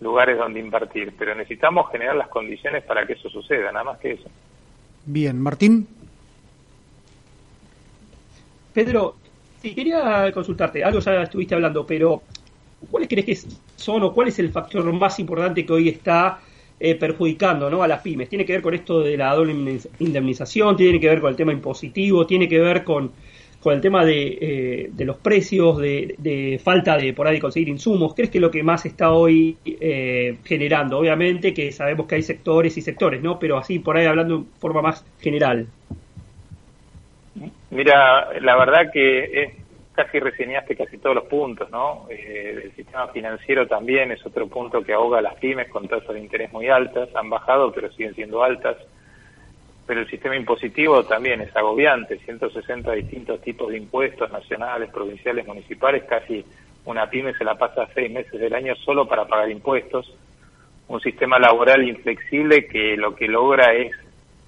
lugares 0.00 0.38
donde 0.38 0.60
invertir, 0.60 1.14
pero 1.18 1.34
necesitamos 1.34 1.90
generar 1.90 2.16
las 2.16 2.28
condiciones 2.28 2.84
para 2.84 3.06
que 3.06 3.14
eso 3.14 3.28
suceda, 3.28 3.72
nada 3.72 3.84
más 3.84 3.98
que 3.98 4.12
eso. 4.12 4.28
Bien, 5.06 5.40
Martín. 5.40 5.86
Pedro, 8.74 9.16
sí, 9.62 9.74
quería 9.74 10.30
consultarte, 10.32 10.84
algo 10.84 11.00
ya 11.00 11.22
estuviste 11.22 11.54
hablando, 11.54 11.86
pero 11.86 12.22
¿cuáles 12.90 13.08
crees 13.08 13.24
que 13.24 13.56
son 13.76 14.02
o 14.02 14.12
cuál 14.12 14.28
es 14.28 14.38
el 14.38 14.50
factor 14.50 14.84
más 14.92 15.18
importante 15.18 15.64
que 15.64 15.72
hoy 15.72 15.88
está 15.88 16.40
eh, 16.78 16.94
perjudicando 16.94 17.70
¿no? 17.70 17.82
a 17.82 17.88
las 17.88 18.02
pymes? 18.02 18.28
¿Tiene 18.28 18.44
que 18.44 18.52
ver 18.52 18.62
con 18.62 18.74
esto 18.74 19.00
de 19.00 19.16
la 19.16 19.34
doble 19.34 19.80
indemnización? 19.98 20.76
¿Tiene 20.76 21.00
que 21.00 21.08
ver 21.08 21.20
con 21.22 21.30
el 21.30 21.36
tema 21.36 21.52
impositivo? 21.52 22.26
¿Tiene 22.26 22.48
que 22.48 22.60
ver 22.60 22.84
con 22.84 23.12
con 23.60 23.74
el 23.74 23.80
tema 23.80 24.04
de, 24.04 24.38
eh, 24.40 24.90
de 24.92 25.04
los 25.04 25.16
precios, 25.18 25.78
de, 25.78 26.60
falta 26.62 26.96
de 26.96 27.12
por 27.12 27.26
ahí 27.26 27.40
conseguir 27.40 27.68
insumos, 27.68 28.14
¿crees 28.14 28.30
que 28.30 28.40
lo 28.40 28.50
que 28.50 28.62
más 28.62 28.86
está 28.86 29.12
hoy 29.12 29.56
eh, 29.64 30.38
generando? 30.44 30.98
Obviamente 30.98 31.52
que 31.52 31.72
sabemos 31.72 32.06
que 32.06 32.16
hay 32.16 32.22
sectores 32.22 32.76
y 32.76 32.82
sectores, 32.82 33.22
¿no? 33.22 33.38
Pero 33.38 33.58
así 33.58 33.78
por 33.78 33.96
ahí 33.96 34.06
hablando 34.06 34.36
en 34.36 34.46
forma 34.58 34.82
más 34.82 35.04
general. 35.20 35.66
Mira, 37.70 38.40
la 38.40 38.56
verdad 38.56 38.90
que 38.92 39.42
es 39.42 39.52
casi 39.96 40.20
reseñaste 40.20 40.76
casi 40.76 40.98
todos 40.98 41.16
los 41.16 41.24
puntos, 41.24 41.70
¿no? 41.70 42.06
Eh, 42.10 42.62
el 42.64 42.72
sistema 42.72 43.08
financiero 43.08 43.66
también 43.66 44.12
es 44.12 44.24
otro 44.24 44.46
punto 44.46 44.82
que 44.82 44.92
ahoga 44.92 45.18
a 45.18 45.22
las 45.22 45.34
pymes 45.36 45.68
con 45.70 45.88
tasas 45.88 46.14
de 46.14 46.20
interés 46.20 46.52
muy 46.52 46.68
altas, 46.68 47.08
han 47.16 47.30
bajado 47.30 47.72
pero 47.72 47.90
siguen 47.92 48.14
siendo 48.14 48.42
altas 48.42 48.76
pero 49.86 50.00
el 50.00 50.10
sistema 50.10 50.36
impositivo 50.36 51.04
también 51.04 51.40
es 51.40 51.54
agobiante, 51.54 52.18
160 52.18 52.92
distintos 52.92 53.40
tipos 53.40 53.68
de 53.68 53.78
impuestos 53.78 54.30
nacionales, 54.32 54.90
provinciales, 54.90 55.46
municipales, 55.46 56.04
casi 56.04 56.44
una 56.84 57.08
pyme 57.08 57.34
se 57.34 57.44
la 57.44 57.56
pasa 57.56 57.88
seis 57.94 58.10
meses 58.10 58.40
del 58.40 58.54
año 58.54 58.74
solo 58.76 59.06
para 59.06 59.26
pagar 59.26 59.50
impuestos, 59.50 60.12
un 60.88 61.00
sistema 61.00 61.38
laboral 61.38 61.86
inflexible 61.86 62.66
que 62.66 62.96
lo 62.96 63.14
que 63.14 63.28
logra 63.28 63.72
es, 63.74 63.92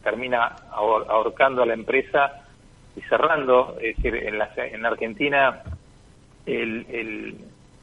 termina 0.02 0.56
ahorcando 0.70 1.62
a 1.62 1.66
la 1.66 1.74
empresa 1.74 2.44
y 2.96 3.00
cerrando, 3.02 3.76
es 3.80 3.96
decir, 3.96 4.14
en, 4.14 4.38
la, 4.38 4.50
en 4.56 4.86
Argentina 4.86 5.62
el, 6.46 6.86
el 6.88 7.34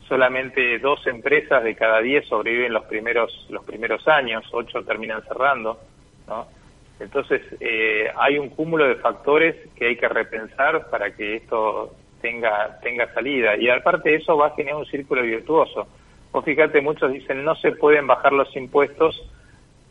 solamente 0.07 0.79
dos 0.79 1.05
empresas 1.07 1.63
de 1.63 1.75
cada 1.75 2.00
diez 2.00 2.27
sobreviven 2.27 2.74
los 2.74 2.85
primeros 2.85 3.47
los 3.50 3.63
primeros 3.65 4.07
años, 4.07 4.45
ocho 4.51 4.83
terminan 4.83 5.21
cerrando, 5.24 5.79
¿no? 6.27 6.47
Entonces 7.00 7.42
eh, 7.60 8.10
hay 8.16 8.38
un 8.38 8.50
cúmulo 8.50 8.88
de 8.88 8.96
factores 8.96 9.56
que 9.75 9.88
hay 9.88 9.98
que 9.98 10.08
repensar 10.08 10.90
para 10.90 11.12
que 11.12 11.38
esto 11.38 11.94
tenga 12.22 12.80
tenga 12.82 13.14
salida 13.14 13.58
y 13.58 13.70
aparte 13.70 14.10
de 14.10 14.16
eso 14.16 14.38
va 14.38 14.48
a 14.48 14.56
generar 14.56 14.78
un 14.78 14.86
círculo 14.86 15.22
virtuoso. 15.22 15.88
Vos 16.32 16.46
fíjate, 16.46 16.82
muchos 16.82 17.12
dicen 17.12 17.44
no 17.44 17.56
se 17.56 17.74
pueden 17.74 18.08
bajar 18.08 18.32
los 18.34 18.56
impuestos 18.56 19.30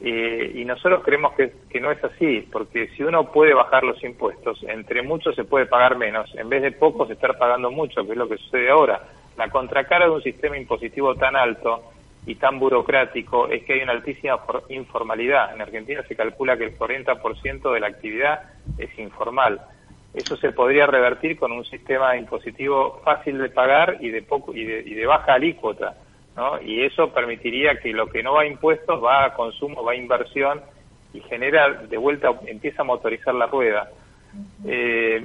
eh, 0.01 0.53
y 0.55 0.65
nosotros 0.65 1.03
creemos 1.05 1.35
que, 1.35 1.53
que 1.71 1.81
no 1.81 1.91
es 1.91 2.03
así, 2.03 2.47
porque 2.51 2.89
si 2.89 3.03
uno 3.03 3.31
puede 3.31 3.55
bajar 3.55 3.85
los 3.85 4.03
impuestos, 4.03 4.63
entre 4.65 5.03
muchos 5.03 5.35
se 5.37 5.45
puede 5.45 5.67
pagar 5.67 5.97
menos, 5.97 6.35
en 6.35 6.49
vez 6.49 6.63
de 6.63 6.73
pocos 6.73 7.11
estar 7.11 7.39
pagando 7.39 7.71
mucho, 7.71 8.05
que 8.05 8.13
es 8.13 8.19
lo 8.19 8.29
que 8.29 8.39
sucede 8.39 8.71
ahora. 8.71 9.01
La 9.37 9.51
contracara 9.51 10.07
de 10.07 10.13
un 10.13 10.23
sistema 10.23 10.57
impositivo 10.57 11.15
tan 11.15 11.37
alto 11.37 11.94
y 12.27 12.37
tan 12.37 12.59
burocrático 12.59 13.49
es 13.49 13.65
que 13.65 13.75
hay 13.75 13.83
una 13.83 13.93
altísima 13.93 14.41
informalidad. 14.69 15.55
En 15.55 15.61
Argentina 15.61 16.03
se 16.09 16.17
calcula 16.17 16.57
que 16.57 16.65
el 16.65 16.79
40% 16.79 17.73
de 17.73 17.81
la 17.81 17.89
actividad 17.89 18.43
es 18.79 18.99
informal. 18.99 19.61
Eso 20.15 20.37
se 20.37 20.53
podría 20.53 20.87
revertir 20.87 21.39
con 21.39 21.53
un 21.53 21.65
sistema 21.65 22.17
impositivo 22.17 23.01
fácil 23.05 23.39
de 23.39 23.51
pagar 23.51 23.99
y 24.01 24.11
de 24.11 24.23
poco 24.23 24.55
y 24.55 24.65
de, 24.65 24.81
y 24.87 24.95
de 24.95 25.07
baja 25.07 25.35
alícuota, 25.35 25.97
¿no? 26.37 26.63
Y 26.63 26.83
eso 26.83 27.13
permitiría 27.13 27.81
que 27.81 27.93
lo 27.93 28.07
que 28.07 28.23
no 28.23 28.35
va 28.35 28.43
a 28.43 28.47
impuestos 28.47 29.03
va 29.03 29.25
a 29.25 29.35
consumo, 29.35 29.83
va 29.83 29.93
a 29.93 29.97
inversión 29.97 30.63
y 31.13 31.21
genera 31.21 31.69
de 31.69 31.97
vuelta 31.97 32.31
empieza 32.47 32.83
a 32.83 32.85
motorizar 32.85 33.35
la 33.35 33.47
rueda. 33.47 33.91
Eh, 34.65 35.25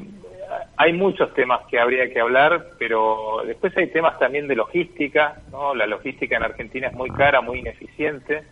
hay 0.81 0.93
muchos 0.93 1.33
temas 1.33 1.59
que 1.69 1.77
habría 1.77 2.09
que 2.09 2.21
hablar, 2.21 2.67
pero 2.79 3.41
después 3.45 3.75
hay 3.75 3.87
temas 3.87 4.17
también 4.17 4.47
de 4.47 4.55
logística, 4.55 5.41
¿no? 5.51 5.75
La 5.75 5.85
logística 5.85 6.37
en 6.37 6.43
Argentina 6.43 6.87
es 6.87 6.93
muy 6.93 7.09
cara, 7.09 7.41
muy 7.41 7.59
ineficiente, 7.59 8.43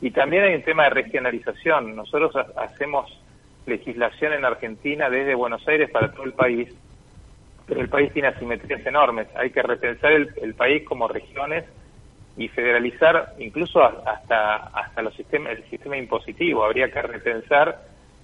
y 0.00 0.10
también 0.10 0.44
hay 0.44 0.54
un 0.54 0.62
tema 0.62 0.84
de 0.84 0.90
regionalización. 0.90 1.94
Nosotros 1.94 2.34
hacemos 2.56 3.20
legislación 3.66 4.32
en 4.32 4.46
Argentina 4.46 5.10
desde 5.10 5.34
Buenos 5.34 5.68
Aires 5.68 5.90
para 5.90 6.10
todo 6.10 6.24
el 6.24 6.32
país, 6.32 6.74
pero 7.66 7.82
el 7.82 7.90
país 7.90 8.14
tiene 8.14 8.28
asimetrías 8.28 8.86
enormes. 8.86 9.28
Hay 9.36 9.50
que 9.50 9.60
repensar 9.60 10.12
el, 10.12 10.54
país 10.54 10.84
como 10.88 11.06
regiones 11.06 11.66
y 12.38 12.48
federalizar 12.48 13.34
incluso 13.40 13.84
hasta 13.84 14.56
hasta 14.68 15.02
los 15.02 15.14
sistemas 15.14 15.52
el 15.52 15.68
sistema 15.68 15.98
impositivo. 15.98 16.64
Habría 16.64 16.90
que 16.90 17.02
repensar 17.02 17.78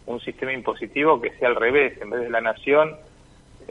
un 0.06 0.18
sistema 0.20 0.54
impositivo 0.54 1.20
que 1.20 1.32
sea 1.32 1.48
al 1.48 1.56
revés, 1.56 2.00
en 2.00 2.08
vez 2.08 2.22
de 2.22 2.30
la 2.30 2.40
nación 2.40 2.96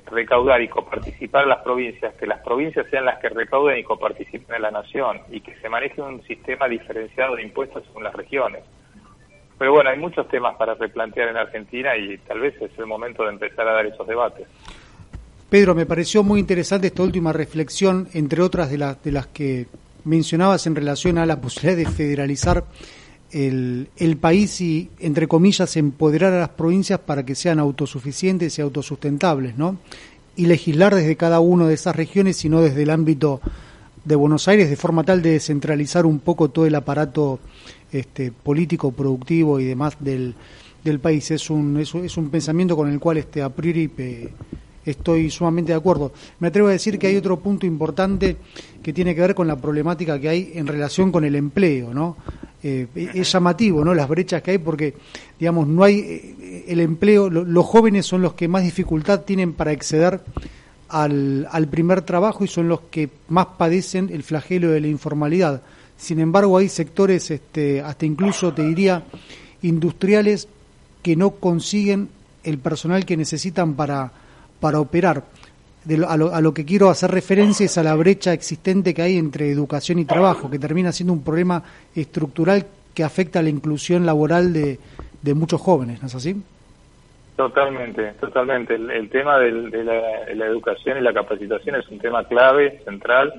recaudar 0.06 0.62
y 0.62 0.68
coparticipar 0.68 1.48
las 1.48 1.64
provincias, 1.64 2.14
que 2.16 2.28
las 2.28 2.40
provincias 2.42 2.86
sean 2.90 3.06
las 3.06 3.20
que 3.20 3.30
recauden 3.30 3.80
y 3.80 3.84
coparticipen 3.84 4.56
en 4.56 4.62
la 4.62 4.72
nación 4.72 5.20
y 5.30 5.42
que 5.42 5.56
se 5.60 5.70
maneje 5.70 6.02
un 6.02 6.22
sistema 6.24 6.68
diferenciado 6.68 7.36
de 7.36 7.44
impuestos 7.44 7.84
según 7.86 8.04
las 8.04 8.14
regiones. 8.14 8.64
Pero 9.58 9.74
bueno, 9.74 9.90
hay 9.90 9.98
muchos 9.98 10.28
temas 10.28 10.56
para 10.58 10.74
replantear 10.74 11.30
en 11.30 11.38
Argentina 11.38 11.96
y 11.96 12.18
tal 12.20 12.40
vez 12.40 12.60
es 12.62 12.72
el 12.78 12.86
momento 12.86 13.24
de 13.24 13.30
empezar 13.30 13.68
a 13.68 13.74
dar 13.74 13.86
esos 13.86 14.08
debates. 14.08 14.48
Pedro, 15.50 15.76
me 15.76 15.86
pareció 15.86 16.24
muy 16.24 16.40
interesante 16.40 16.88
esta 16.88 17.04
última 17.04 17.32
reflexión, 17.32 18.08
entre 18.14 18.42
otras 18.42 18.72
de, 18.72 18.78
las 18.80 19.04
de 19.04 19.12
las 19.12 19.28
que 19.28 19.68
mencionabas 20.04 20.66
en 20.68 20.76
relación 20.76 21.18
a 21.18 21.26
la 21.26 21.40
posibilidad 21.40 21.78
de 21.78 21.86
federalizar 21.86 22.64
el, 23.34 24.18
país 24.22 24.62
y, 24.62 24.90
entre 25.00 25.28
comillas, 25.28 25.76
empoderar 25.76 26.34
a 26.34 26.40
las 26.40 26.50
provincias 26.50 27.00
para 27.00 27.26
que 27.26 27.36
sean 27.36 27.60
autosuficientes 27.60 28.58
y 28.58 28.62
autosustentables, 28.62 29.58
¿no? 29.58 29.78
Y 30.36 30.46
legislar 30.46 30.94
desde 30.94 31.16
cada 31.16 31.40
una 31.40 31.68
de 31.68 31.74
esas 31.74 31.96
regiones 31.96 32.44
y 32.46 32.50
no 32.50 32.62
desde 32.62 32.84
el 32.84 32.92
ámbito 32.92 33.42
de 34.06 34.16
Buenos 34.16 34.48
Aires, 34.48 34.70
de 34.70 34.76
forma 34.76 35.04
tal 35.04 35.22
de 35.22 35.32
descentralizar 35.32 36.06
un 36.06 36.20
poco 36.20 36.50
todo 36.50 36.66
el 36.66 36.76
aparato 36.76 37.40
este, 37.92 38.32
político, 38.32 38.92
productivo 38.92 39.60
y 39.60 39.66
demás 39.66 39.98
del, 40.00 40.36
del 40.84 41.00
país. 41.00 41.32
Es 41.32 41.50
un, 41.50 41.80
es, 41.80 41.94
es 41.96 42.18
un 42.18 42.30
pensamiento 42.30 42.76
con 42.76 42.92
el 42.92 43.00
cual 43.00 43.18
este, 43.18 43.42
a 43.42 43.50
priori 43.50 43.90
estoy 44.86 45.32
sumamente 45.32 45.72
de 45.72 45.78
acuerdo. 45.78 46.12
Me 46.40 46.50
atrevo 46.50 46.68
a 46.68 46.72
decir 46.72 47.00
que 47.00 47.08
hay 47.08 47.16
otro 47.16 47.40
punto 47.40 47.66
importante 47.66 48.38
que 48.84 48.94
tiene 48.94 49.16
que 49.16 49.22
ver 49.22 49.34
con 49.34 49.48
la 49.48 49.56
problemática 49.56 50.20
que 50.20 50.30
hay 50.30 50.52
en 50.54 50.68
relación 50.68 51.12
con 51.12 51.24
el 51.24 51.36
empleo, 51.36 51.94
¿no? 51.94 52.18
Eh, 52.64 52.88
es 52.96 53.32
llamativo, 53.32 53.84
¿no? 53.84 53.94
Las 53.94 54.08
brechas 54.08 54.42
que 54.42 54.52
hay 54.52 54.58
porque, 54.58 54.94
digamos, 55.38 55.68
no 55.68 55.84
hay 55.84 56.00
eh, 56.00 56.66
el 56.68 56.80
empleo, 56.80 57.30
los 57.30 57.66
jóvenes 57.66 58.06
son 58.06 58.22
los 58.22 58.36
que 58.36 58.48
más 58.48 58.64
dificultad 58.64 59.22
tienen 59.22 59.52
para 59.52 59.72
acceder 59.72 60.22
al, 60.88 61.48
al 61.52 61.68
primer 61.68 62.04
trabajo 62.04 62.46
y 62.46 62.48
son 62.48 62.70
los 62.70 62.82
que 62.90 63.10
más 63.28 63.48
padecen 63.58 64.10
el 64.14 64.24
flagelo 64.24 64.72
de 64.72 64.80
la 64.80 64.88
informalidad. 64.88 65.62
Sin 65.98 66.20
embargo, 66.20 66.58
hay 66.58 66.70
sectores, 66.70 67.30
este, 67.32 67.82
hasta 67.82 68.06
incluso 68.06 68.54
te 68.54 68.64
diría, 68.64 69.04
industriales 69.62 70.48
que 71.02 71.16
no 71.18 71.32
consiguen 71.32 72.10
el 72.44 72.60
personal 72.60 73.06
que 73.06 73.18
necesitan 73.18 73.74
para 73.74 74.12
para 74.64 74.80
operar. 74.80 75.26
A, 76.08 76.42
lo, 76.42 76.54
que 76.54 76.66
quiero 76.66 76.90
hacer 76.90 77.12
referencia 77.12 77.66
es 77.66 77.78
a 77.78 77.84
la 77.84 77.96
brecha 77.96 78.34
existente 78.34 78.94
que 78.94 79.02
hay 79.02 79.18
entre 79.18 79.52
educación 79.52 80.00
y 80.00 80.06
trabajo, 80.06 80.50
que 80.50 80.60
termina 80.60 80.92
siendo 80.92 81.14
un 81.14 81.24
problema 81.24 81.64
estructural 81.96 82.66
que 82.94 83.04
afecta 83.04 83.40
a 83.40 83.42
la 83.42 83.50
inclusión 83.50 84.06
laboral 84.06 84.54
de, 84.54 84.80
muchos 85.34 85.60
jóvenes, 85.62 86.02
¿no 86.02 86.08
es 86.08 86.16
así? 86.16 86.42
Totalmente, 87.36 88.14
totalmente. 88.20 88.76
El, 88.76 89.10
tema 89.10 89.40
de, 89.40 89.84
la, 89.84 90.46
educación 90.46 90.98
y 90.98 91.02
la 91.02 91.14
capacitación 91.14 91.76
es 91.76 91.88
un 91.90 92.00
tema 92.00 92.24
clave, 92.26 92.80
central. 92.86 93.34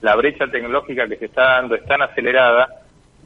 La 0.00 0.16
brecha 0.16 0.46
tecnológica 0.48 1.06
que 1.06 1.16
se 1.16 1.26
está 1.26 1.42
dando 1.42 1.74
es 1.74 1.84
tan 1.84 2.02
acelerada 2.02 2.68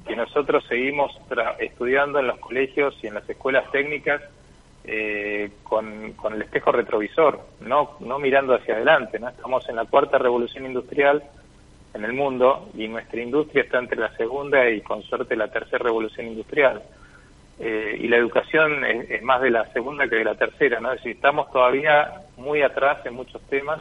que 0.07 0.15
nosotros 0.15 0.65
seguimos 0.69 1.13
estudiando 1.59 2.19
en 2.19 2.27
los 2.27 2.39
colegios 2.39 2.95
y 3.03 3.07
en 3.07 3.15
las 3.15 3.29
escuelas 3.29 3.71
técnicas 3.71 4.21
eh, 4.85 5.51
con, 5.63 6.13
con, 6.13 6.35
el 6.35 6.43
espejo 6.43 6.73
retrovisor, 6.73 7.41
no, 7.61 7.97
no 8.01 8.19
mirando 8.19 8.55
hacia 8.55 8.75
adelante. 8.75 9.19
¿no? 9.19 9.29
Estamos 9.29 9.69
en 9.69 9.77
la 9.77 9.85
cuarta 9.85 10.19
revolución 10.19 10.67
industrial 10.67 11.23
en 11.95 12.05
el 12.05 12.13
mundo 12.13 12.71
y 12.75 12.89
nuestra 12.89 13.21
industria 13.21 13.65
está 13.65 13.79
entre 13.79 13.99
la 13.99 14.15
segunda 14.17 14.69
y 14.71 14.81
con 14.81 15.03
suerte 15.03 15.37
la 15.37 15.49
tercera 15.49 15.85
revolución 15.85 16.27
industrial. 16.27 16.83
Eh, 17.59 17.97
y 18.01 18.09
la 18.09 18.17
educación 18.17 18.85
es, 18.85 19.23
más 19.23 19.41
de 19.41 19.51
la 19.51 19.71
segunda 19.73 20.09
que 20.09 20.17
de 20.17 20.25
la 20.25 20.35
tercera, 20.35 20.81
¿no? 20.81 20.91
Es 20.91 20.99
decir, 20.99 21.13
estamos 21.13 21.51
todavía 21.53 22.23
muy 22.37 22.63
atrás 22.63 23.05
en 23.05 23.15
muchos 23.15 23.41
temas 23.43 23.81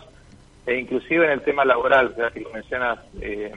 e 0.66 0.76
inclusive 0.78 1.26
en 1.26 1.32
el 1.32 1.42
tema 1.42 1.66
laboral, 1.66 2.14
ya 2.16 2.30
que 2.30 2.42
lo 2.42 2.52
mencionas, 2.52 3.00
eh, 3.22 3.52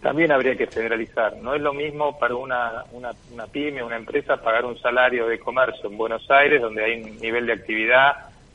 también 0.00 0.30
habría 0.30 0.56
que 0.56 0.66
federalizar. 0.66 1.36
No 1.38 1.54
es 1.54 1.60
lo 1.60 1.72
mismo 1.72 2.18
para 2.18 2.34
una, 2.34 2.84
una, 2.92 3.10
una 3.32 3.46
pyme, 3.46 3.82
una 3.82 3.96
empresa, 3.96 4.36
pagar 4.36 4.64
un 4.64 4.78
salario 4.78 5.26
de 5.26 5.38
comercio 5.38 5.90
en 5.90 5.96
Buenos 5.96 6.30
Aires, 6.30 6.62
donde 6.62 6.84
hay 6.84 7.02
un 7.02 7.18
nivel 7.18 7.46
de 7.46 7.54
actividad, 7.54 8.12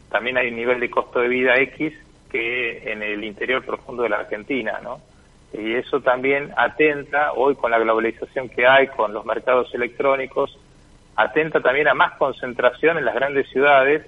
también 0.10 0.38
hay 0.38 0.50
un 0.50 0.56
nivel 0.56 0.80
de 0.80 0.90
costo 0.90 1.20
de 1.20 1.28
vida 1.28 1.56
X, 1.58 1.94
que 2.32 2.92
en 2.92 3.04
el 3.04 3.24
interior 3.24 3.64
profundo 3.64 4.04
de 4.04 4.10
la 4.10 4.20
Argentina, 4.20 4.80
¿no? 4.82 5.02
Y 5.54 5.76
eso 5.76 6.02
también 6.02 6.52
atenta, 6.58 7.34
hoy 7.34 7.56
con 7.56 7.70
la 7.70 7.78
globalización 7.78 8.50
que 8.50 8.66
hay, 8.66 8.88
con 8.88 9.14
los 9.14 9.24
mercados 9.24 9.72
electrónicos, 9.76 10.58
atenta 11.16 11.62
también 11.62 11.88
a 11.88 11.94
más 11.94 12.14
concentración 12.18 12.98
en 12.98 13.06
las 13.06 13.14
grandes 13.14 13.48
ciudades 13.50 14.04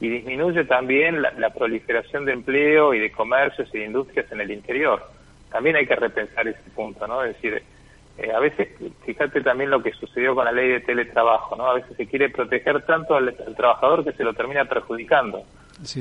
y 0.00 0.08
disminuye 0.08 0.64
también 0.64 1.22
la, 1.22 1.30
la 1.32 1.50
proliferación 1.50 2.24
de 2.24 2.32
empleo 2.32 2.94
y 2.94 2.98
de 2.98 3.12
comercios 3.12 3.68
y 3.72 3.78
de 3.78 3.84
industrias 3.84 4.30
en 4.32 4.40
el 4.40 4.50
interior 4.50 5.17
también 5.50 5.76
hay 5.76 5.86
que 5.86 5.96
repensar 5.96 6.46
ese 6.46 6.70
punto, 6.74 7.06
¿no? 7.06 7.24
Es 7.24 7.34
decir, 7.34 7.62
eh, 8.18 8.32
a 8.32 8.40
veces, 8.40 8.68
fíjate 9.04 9.40
también 9.42 9.70
lo 9.70 9.82
que 9.82 9.92
sucedió 9.92 10.34
con 10.34 10.44
la 10.44 10.52
ley 10.52 10.68
de 10.68 10.80
teletrabajo, 10.80 11.54
¿no? 11.56 11.66
A 11.70 11.74
veces 11.74 11.96
se 11.96 12.06
quiere 12.06 12.28
proteger 12.30 12.82
tanto 12.84 13.14
al, 13.14 13.34
trabajador 13.56 14.04
que 14.04 14.12
se 14.12 14.24
lo 14.24 14.34
termina 14.34 14.64
perjudicando, 14.64 15.44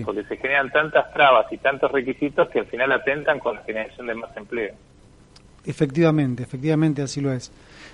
porque 0.04 0.24
se 0.24 0.38
generan 0.38 0.72
tantas 0.72 1.14
trabas 1.14 1.46
y 1.52 1.58
tantos 1.58 1.92
requisitos 1.92 2.50
que 2.50 2.60
al 2.60 2.66
final 2.66 2.92
atentan 2.92 3.40
con 3.40 3.56
la 3.56 3.62
generación 3.64 4.08
de 4.08 4.16
más 4.16 4.36
empleo. 4.36 4.74
Efectivamente, 5.64 6.44
efectivamente 6.44 7.02
así 7.02 7.22
lo 7.22 7.32
es. 7.32 7.52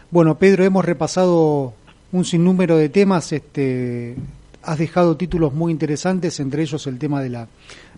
Bueno, 0.09 0.37
Pedro, 0.37 0.63
hemos 0.63 0.85
repasado 0.85 1.73
un 2.13 2.23
sinnúmero 2.23 2.77
de 2.77 2.87
temas, 2.87 3.31
este, 3.33 4.15
has 4.61 4.77
dejado 4.77 5.17
títulos 5.17 5.53
muy 5.53 5.71
interesantes, 5.71 6.39
entre 6.39 6.61
ellos 6.61 6.87
el 6.87 6.97
tema 6.97 7.21
de 7.21 7.29
la, 7.29 7.47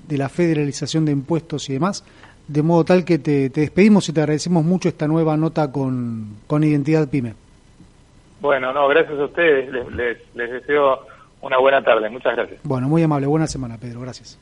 de 0.08 0.18
la 0.18 0.30
federalización 0.30 1.06
de 1.06 1.12
impuestos 1.12 1.70
y 1.70 1.74
demás 1.74 2.04
de 2.48 2.62
modo 2.62 2.84
tal 2.86 3.06
que 3.06 3.20
te, 3.20 3.50
despedimos 3.50 4.08
y 4.10 4.14
te 4.14 4.22
agradecemos 4.22 4.64
mucho 4.64 4.90
esta 4.90 5.08
nueva 5.08 5.36
nota 5.38 5.72
con, 5.72 6.38
con 6.48 6.64
Identidad 6.64 7.10
Pyme. 7.10 7.34
Bueno, 8.42 8.72
no, 8.74 8.88
gracias 8.88 9.20
a 9.20 9.26
ustedes, 9.26 9.72
les, 9.72 10.18
les, 10.36 10.52
deseo 10.52 11.00
una 11.42 11.58
buena 11.58 11.84
tarde, 11.84 12.10
muchas 12.10 12.36
gracias. 12.36 12.60
Bueno, 12.64 12.88
muy 12.88 13.02
amable, 13.02 13.28
buena 13.28 13.48
semana 13.48 13.78
Pedro, 13.78 14.02
gracias. 14.02 14.38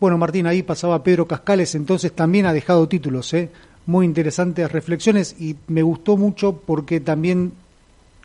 Bueno, 0.00 0.16
Martín, 0.16 0.46
ahí 0.46 0.62
pasaba 0.62 1.02
Pedro 1.02 1.26
Cascales, 1.26 1.74
entonces 1.74 2.12
también 2.12 2.46
ha 2.46 2.52
dejado 2.52 2.86
títulos, 2.88 3.34
¿eh? 3.34 3.50
muy 3.88 4.04
interesantes 4.04 4.70
reflexiones 4.70 5.34
y 5.40 5.56
me 5.66 5.82
gustó 5.82 6.18
mucho 6.18 6.60
porque 6.64 7.00
también, 7.00 7.52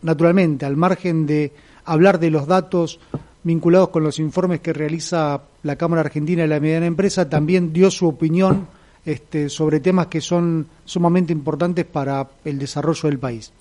naturalmente, 0.02 0.66
al 0.66 0.76
margen 0.76 1.26
de 1.26 1.54
hablar 1.86 2.20
de 2.20 2.30
los 2.30 2.48
datos 2.48 3.00
vinculados 3.44 3.90
con 3.90 4.04
los 4.04 4.20
informes 4.20 4.62
que 4.62 4.74
realiza 4.74 5.42
la 5.64 5.76
Cámara 5.76 6.02
Argentina 6.02 6.44
de 6.44 6.48
la 6.48 6.60
Mediana 6.60 6.86
Empresa, 6.86 7.30
también 7.30 7.74
dio 7.74 7.92
su 7.92 8.08
opinión 8.08 8.68
este, 9.06 9.50
sobre 9.50 9.80
temas 9.80 10.08
que 10.08 10.22
son 10.22 10.68
sumamente 10.86 11.34
importantes 11.34 11.86
para 11.86 12.28
el 12.46 12.58
desarrollo 12.58 13.10
del 13.10 13.20
país. 13.20 13.52